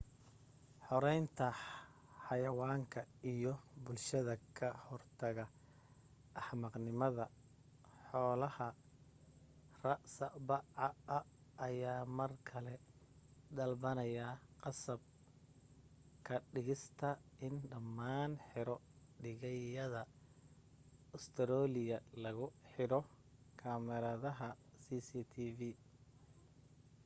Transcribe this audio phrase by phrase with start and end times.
[0.87, 1.47] xoreynta
[2.25, 3.01] xayawaanka
[3.33, 3.53] iyo
[3.83, 5.45] bulshada ka hortaga
[6.39, 7.25] axmaqnimada
[8.07, 8.67] xoolaha
[9.83, 10.57] rspca
[11.67, 12.75] ayaa mar kale
[13.57, 14.27] dalbanaya
[14.63, 15.01] qasab
[16.25, 17.09] ka dhigista
[17.45, 20.01] in dhammaan xero-dhiigyada
[21.17, 22.99] ustareeliya lagu cidho
[23.61, 24.49] kamaradaha
[24.83, 25.59] cctv